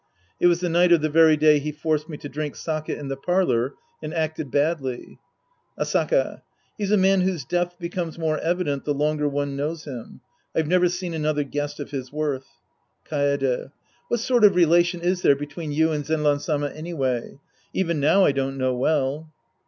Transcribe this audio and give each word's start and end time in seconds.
It 0.39 0.47
was 0.47 0.61
the 0.61 0.67
night 0.67 0.91
of 0.91 1.01
the 1.01 1.11
very 1.11 1.37
day 1.37 1.59
he 1.59 1.71
forced 1.71 2.09
me 2.09 2.17
to 2.17 2.27
drink 2.27 2.55
sake 2.55 2.89
in 2.89 3.07
the 3.07 3.15
parlor 3.15 3.75
and 4.01 4.15
acted 4.15 4.49
badly. 4.49 5.19
Asaka. 5.77 6.41
He's 6.75 6.89
a 6.91 6.97
man 6.97 7.21
whose 7.21 7.45
depth 7.45 7.77
becomes 7.77 8.17
more 8.17 8.39
evident 8.39 8.83
the 8.83 8.95
longer 8.95 9.29
one 9.29 9.55
knows 9.55 9.83
him. 9.83 10.21
I've 10.55 10.65
never 10.67 10.89
seen 10.89 11.13
another 11.13 11.43
guest 11.43 11.79
of 11.79 11.91
his 11.91 12.11
worth. 12.11 12.47
Kaede. 13.05 13.69
What 14.07 14.19
sort 14.19 14.43
of 14.43 14.55
relation 14.55 15.01
is 15.01 15.21
there 15.21 15.35
between 15.35 15.71
you 15.71 15.91
and 15.91 16.03
Zenran 16.03 16.39
Sama 16.41 16.69
anyway. 16.71 17.37
Even 17.71 17.99
now 17.99 18.25
I 18.25 18.31
don't 18.31 18.57
know 18.57 18.73
well. 18.75 19.29